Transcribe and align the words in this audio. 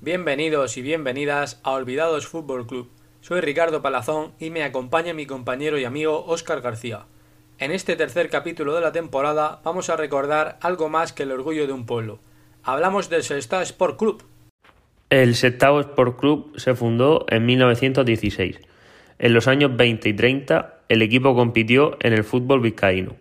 Bienvenidos 0.00 0.76
y 0.76 0.82
bienvenidas 0.82 1.60
a 1.62 1.72
Olvidados 1.72 2.26
Fútbol 2.26 2.66
Club. 2.66 2.90
Soy 3.20 3.40
Ricardo 3.40 3.82
Palazón 3.82 4.32
y 4.40 4.50
me 4.50 4.64
acompaña 4.64 5.14
mi 5.14 5.26
compañero 5.26 5.78
y 5.78 5.84
amigo 5.84 6.24
Óscar 6.26 6.60
García. 6.60 7.06
En 7.58 7.70
este 7.70 7.94
tercer 7.94 8.28
capítulo 8.28 8.74
de 8.74 8.80
la 8.80 8.90
temporada 8.90 9.60
vamos 9.62 9.90
a 9.90 9.96
recordar 9.96 10.58
algo 10.60 10.88
más 10.88 11.12
que 11.12 11.22
el 11.22 11.30
orgullo 11.30 11.68
de 11.68 11.72
un 11.72 11.86
pueblo. 11.86 12.18
Hablamos 12.64 13.10
del 13.10 13.22
Sestao 13.22 13.62
Sport 13.62 13.96
Club. 13.96 14.24
El 15.08 15.36
Sestao 15.36 15.78
Sport 15.80 16.18
Club 16.18 16.58
se 16.58 16.74
fundó 16.74 17.24
en 17.28 17.46
1916. 17.46 18.58
En 19.22 19.32
los 19.34 19.46
años 19.46 19.76
20 19.76 20.08
y 20.08 20.14
30 20.14 20.80
el 20.88 21.00
equipo 21.00 21.36
compitió 21.36 21.96
en 22.00 22.12
el 22.12 22.24
fútbol 22.24 22.60
vizcaíno. 22.60 23.14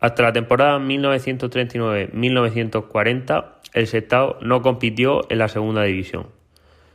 Hasta 0.00 0.22
la 0.22 0.32
temporada 0.32 0.78
1939-1940 0.78 3.44
el 3.74 3.86
Sestao 3.86 4.38
no 4.40 4.62
compitió 4.62 5.30
en 5.30 5.36
la 5.36 5.48
segunda 5.48 5.82
división. 5.82 6.28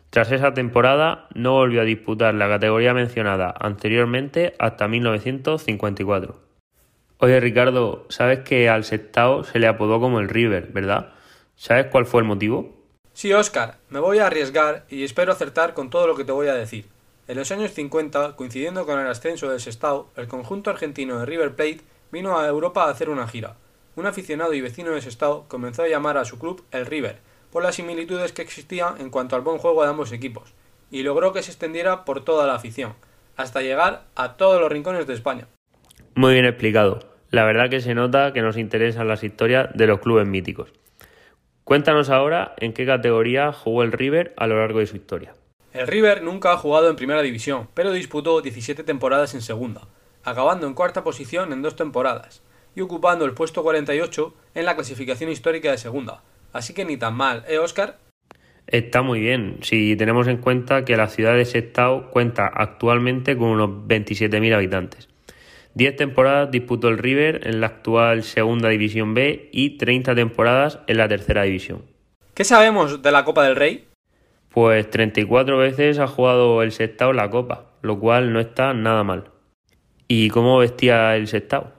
Tras 0.10 0.32
esa 0.32 0.56
temporada 0.56 1.28
no 1.36 1.52
volvió 1.52 1.82
a 1.82 1.86
disputar 1.86 2.34
la 2.34 2.50
categoría 2.50 2.96
mencionada 2.96 3.54
anteriormente 3.60 4.56
hasta 4.58 4.88
1954. 4.88 6.36
Oye 7.20 7.40
Ricardo, 7.40 8.08
sabes 8.10 8.40
que 8.40 8.68
al 8.68 8.84
Sestao 8.84 9.44
se 9.44 9.60
le 9.60 9.68
apodó 9.68 10.00
como 10.00 10.20
el 10.20 10.28
River, 10.28 10.70
¿verdad? 10.74 11.10
¿Sabes 11.56 11.86
cuál 11.92 12.08
fue 12.08 12.22
el 12.22 12.28
motivo? 12.28 12.80
Sí, 13.14 13.32
Óscar, 13.32 13.78
me 13.90 14.00
voy 14.00 14.18
a 14.18 14.26
arriesgar 14.26 14.86
y 14.90 15.04
espero 15.04 15.32
acertar 15.32 15.76
con 15.76 15.92
todo 15.92 16.08
lo 16.08 16.16
que 16.16 16.26
te 16.26 16.32
voy 16.32 16.48
a 16.48 16.56
decir. 16.56 16.86
En 17.26 17.38
los 17.38 17.50
años 17.54 17.72
50, 17.72 18.36
coincidiendo 18.36 18.86
con 18.86 19.00
el 19.00 19.08
ascenso 19.08 19.50
del 19.50 19.62
Sestao, 19.62 20.10
el 20.18 20.28
conjunto 20.28 20.70
argentino 20.70 21.20
de 21.20 21.26
River 21.26 21.56
Plate 21.56 21.80
vino 22.12 22.38
a 22.38 22.46
Europa 22.46 22.84
a 22.84 22.90
hacer 22.90 23.10
una 23.10 23.30
gira. 23.30 23.56
Un 23.96 24.06
aficionado 24.08 24.54
y 24.54 24.60
vecino 24.60 24.92
de 24.92 25.02
Sestao 25.02 25.46
comenzó 25.48 25.84
a 25.84 25.88
llamar 25.88 26.18
a 26.18 26.26
su 26.26 26.38
club 26.38 26.66
el 26.72 26.86
River, 26.86 27.20
por 27.50 27.64
las 27.64 27.76
similitudes 27.76 28.34
que 28.34 28.42
existían 28.42 29.00
en 29.00 29.10
cuanto 29.10 29.38
al 29.38 29.42
buen 29.42 29.58
juego 29.58 29.84
de 29.84 29.90
ambos 29.90 30.12
equipos, 30.12 30.54
y 30.92 31.04
logró 31.04 31.32
que 31.32 31.44
se 31.44 31.52
extendiera 31.52 32.04
por 32.04 32.26
toda 32.26 32.46
la 32.46 32.56
afición, 32.56 32.94
hasta 33.38 33.62
llegar 33.62 34.04
a 34.16 34.34
todos 34.34 34.60
los 34.60 34.70
rincones 34.70 35.08
de 35.08 35.14
España. 35.14 35.48
Muy 36.16 36.34
bien 36.34 36.46
explicado. 36.46 37.00
La 37.30 37.46
verdad 37.46 37.70
que 37.70 37.80
se 37.80 37.96
nota 37.96 38.34
que 38.34 38.42
nos 38.42 38.58
interesan 38.58 39.08
las 39.08 39.24
historias 39.24 39.70
de 39.74 39.88
los 39.88 40.02
clubes 40.02 40.28
míticos. 40.28 40.74
Cuéntanos 41.64 42.10
ahora 42.10 42.54
en 42.58 42.74
qué 42.74 42.86
categoría 42.86 43.54
jugó 43.54 43.84
el 43.84 43.94
River 43.94 44.34
a 44.36 44.46
lo 44.48 44.58
largo 44.58 44.80
de 44.80 44.88
su 44.88 44.98
historia. 44.98 45.36
El 45.74 45.88
River 45.88 46.22
nunca 46.22 46.52
ha 46.52 46.58
jugado 46.58 46.88
en 46.88 46.96
primera 46.96 47.24
división, 47.24 47.68
pero 47.74 47.92
disputó 47.92 48.42
17 48.42 48.84
temporadas 48.84 49.34
en 49.34 49.42
segunda, 49.42 49.88
acabando 50.24 50.68
en 50.68 50.76
cuarta 50.76 51.04
posición 51.04 51.52
en 51.52 51.64
dos 51.64 51.76
temporadas, 51.76 52.44
y 52.76 52.82
ocupando 52.82 53.26
el 53.26 53.34
puesto 53.34 53.64
48 53.64 54.36
en 54.54 54.66
la 54.66 54.76
clasificación 54.76 55.32
histórica 55.32 55.72
de 55.72 55.80
segunda. 55.80 56.22
Así 56.54 56.76
que 56.76 56.86
ni 56.86 56.96
tan 56.98 57.16
mal, 57.16 57.44
¿eh, 57.48 57.58
Oscar? 57.58 57.98
Está 58.68 59.02
muy 59.02 59.20
bien, 59.20 59.58
si 59.64 59.96
tenemos 59.96 60.28
en 60.28 60.38
cuenta 60.38 60.86
que 60.86 60.96
la 60.96 61.10
ciudad 61.10 61.36
de 61.36 61.46
Sestao 61.46 62.12
cuenta 62.12 62.46
actualmente 62.54 63.36
con 63.36 63.50
unos 63.50 63.70
27.000 63.88 64.54
habitantes. 64.54 65.10
Diez 65.74 65.96
temporadas 65.96 66.52
disputó 66.52 66.90
el 66.90 67.00
River 67.00 67.48
en 67.48 67.62
la 67.62 67.68
actual 67.68 68.22
Segunda 68.22 68.70
División 68.70 69.16
B 69.16 69.50
y 69.52 69.78
30 69.80 70.14
temporadas 70.14 70.78
en 70.86 70.98
la 70.98 71.08
Tercera 71.08 71.42
División. 71.44 71.82
¿Qué 72.36 72.44
sabemos 72.44 73.02
de 73.02 73.12
la 73.12 73.26
Copa 73.26 73.44
del 73.44 73.56
Rey? 73.56 73.88
Pues 74.54 74.88
34 74.90 75.58
veces 75.58 75.98
ha 75.98 76.08
jugado 76.08 76.62
el 76.62 76.72
Sestao 76.72 77.12
la 77.12 77.32
Copa, 77.32 77.72
lo 77.82 78.00
cual 78.00 78.34
no 78.34 78.40
está 78.40 78.74
nada 78.76 79.04
mal. 79.04 79.32
¿Y 80.08 80.30
cómo 80.30 80.60
vestía 80.60 81.16
el 81.16 81.28
Sestao? 81.28 81.72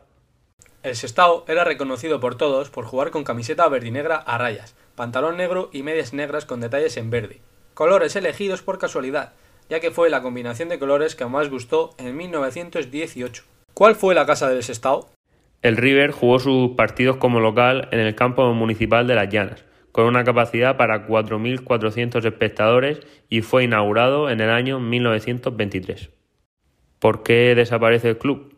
El 0.82 0.96
Sestao 0.96 1.44
era 1.46 1.62
reconocido 1.62 2.18
por 2.18 2.34
todos 2.34 2.70
por 2.70 2.84
jugar 2.84 3.12
con 3.12 3.22
camiseta 3.22 3.68
verdinegra 3.68 4.16
a 4.16 4.38
rayas, 4.38 4.74
pantalón 4.96 5.36
negro 5.36 5.70
y 5.72 5.84
medias 5.84 6.12
negras 6.12 6.46
con 6.46 6.60
detalles 6.60 6.96
en 6.96 7.10
verde. 7.10 7.40
Colores 7.74 8.16
elegidos 8.16 8.62
por 8.62 8.78
casualidad, 8.78 9.34
ya 9.70 9.78
que 9.78 9.92
fue 9.92 10.10
la 10.10 10.22
combinación 10.22 10.68
de 10.68 10.80
colores 10.80 11.14
que 11.14 11.26
más 11.26 11.50
gustó 11.50 11.90
en 11.96 12.16
1918. 12.16 13.44
¿Cuál 13.72 13.94
fue 13.94 14.16
la 14.16 14.26
casa 14.26 14.48
del 14.48 14.64
Sestao? 14.64 15.08
El 15.62 15.76
River 15.76 16.10
jugó 16.10 16.40
sus 16.40 16.72
partidos 16.72 17.18
como 17.18 17.38
local 17.38 17.88
en 17.92 18.00
el 18.00 18.16
campo 18.16 18.52
municipal 18.52 19.06
de 19.06 19.14
Las 19.14 19.28
Llanas, 19.28 19.64
con 19.94 20.06
una 20.06 20.24
capacidad 20.24 20.76
para 20.76 21.06
4.400 21.06 22.26
espectadores 22.26 22.98
y 23.28 23.42
fue 23.42 23.62
inaugurado 23.62 24.28
en 24.28 24.40
el 24.40 24.50
año 24.50 24.80
1923. 24.80 26.10
¿Por 26.98 27.22
qué 27.22 27.54
desaparece 27.54 28.08
el 28.08 28.18
club? 28.18 28.56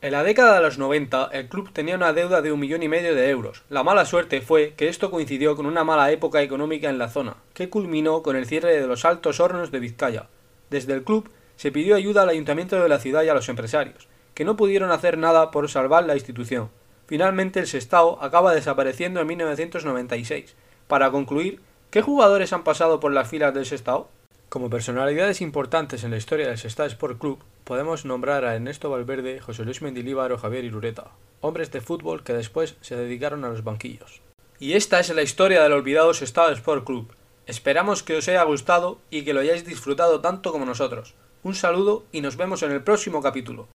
En 0.00 0.10
la 0.10 0.24
década 0.24 0.56
de 0.56 0.62
los 0.62 0.76
90, 0.76 1.30
el 1.32 1.48
club 1.48 1.70
tenía 1.72 1.94
una 1.94 2.12
deuda 2.12 2.42
de 2.42 2.50
un 2.50 2.58
millón 2.58 2.82
y 2.82 2.88
medio 2.88 3.14
de 3.14 3.30
euros. 3.30 3.62
La 3.68 3.84
mala 3.84 4.04
suerte 4.04 4.40
fue 4.40 4.74
que 4.76 4.88
esto 4.88 5.12
coincidió 5.12 5.54
con 5.54 5.66
una 5.66 5.84
mala 5.84 6.10
época 6.10 6.42
económica 6.42 6.90
en 6.90 6.98
la 6.98 7.08
zona, 7.08 7.36
que 7.52 7.70
culminó 7.70 8.24
con 8.24 8.34
el 8.34 8.44
cierre 8.44 8.74
de 8.74 8.88
los 8.88 9.04
altos 9.04 9.38
hornos 9.38 9.70
de 9.70 9.78
Vizcaya. 9.78 10.26
Desde 10.70 10.92
el 10.94 11.04
club 11.04 11.30
se 11.54 11.70
pidió 11.70 11.94
ayuda 11.94 12.22
al 12.22 12.30
ayuntamiento 12.30 12.82
de 12.82 12.88
la 12.88 12.98
ciudad 12.98 13.22
y 13.22 13.28
a 13.28 13.34
los 13.34 13.48
empresarios, 13.48 14.08
que 14.34 14.44
no 14.44 14.56
pudieron 14.56 14.90
hacer 14.90 15.18
nada 15.18 15.52
por 15.52 15.70
salvar 15.70 16.02
la 16.04 16.16
institución. 16.16 16.70
Finalmente 17.06 17.60
el 17.60 17.66
Sestao 17.66 18.18
acaba 18.22 18.54
desapareciendo 18.54 19.20
en 19.20 19.26
1996. 19.26 20.54
Para 20.86 21.10
concluir, 21.10 21.60
¿qué 21.90 22.02
jugadores 22.02 22.52
han 22.52 22.64
pasado 22.64 23.00
por 23.00 23.12
las 23.12 23.28
filas 23.28 23.54
del 23.54 23.66
Sestao? 23.66 24.08
Como 24.48 24.70
personalidades 24.70 25.40
importantes 25.40 26.04
en 26.04 26.12
la 26.12 26.16
historia 26.16 26.48
del 26.48 26.58
Sestao 26.58 26.86
Sport 26.86 27.18
Club, 27.18 27.38
podemos 27.64 28.04
nombrar 28.04 28.44
a 28.44 28.54
Ernesto 28.54 28.88
Valverde, 28.88 29.40
José 29.40 29.64
Luis 29.64 29.82
Mendilíbar 29.82 30.32
o 30.32 30.38
Javier 30.38 30.64
Irureta, 30.64 31.10
hombres 31.40 31.72
de 31.72 31.80
fútbol 31.80 32.22
que 32.22 32.32
después 32.32 32.76
se 32.80 32.96
dedicaron 32.96 33.44
a 33.44 33.48
los 33.48 33.64
banquillos. 33.64 34.22
Y 34.58 34.74
esta 34.74 35.00
es 35.00 35.12
la 35.14 35.22
historia 35.22 35.62
del 35.62 35.72
olvidado 35.72 36.14
Sestao 36.14 36.50
Sport 36.50 36.84
Club. 36.84 37.12
Esperamos 37.46 38.02
que 38.02 38.16
os 38.16 38.28
haya 38.28 38.44
gustado 38.44 38.98
y 39.10 39.24
que 39.24 39.34
lo 39.34 39.40
hayáis 39.40 39.66
disfrutado 39.66 40.20
tanto 40.20 40.52
como 40.52 40.64
nosotros. 40.64 41.14
Un 41.42 41.54
saludo 41.54 42.04
y 42.12 42.22
nos 42.22 42.36
vemos 42.36 42.62
en 42.62 42.70
el 42.70 42.82
próximo 42.82 43.20
capítulo. 43.20 43.68